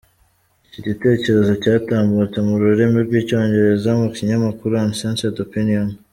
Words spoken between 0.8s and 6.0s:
gitekerezo cyatambutse mu rurimi rw’Icyongereza mu kinyamakuru Uncensored Opinion.